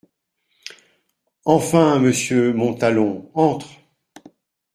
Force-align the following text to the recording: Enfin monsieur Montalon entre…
Enfin 1.45 1.99
monsieur 1.99 2.53
Montalon 2.53 3.29
entre… 3.35 3.69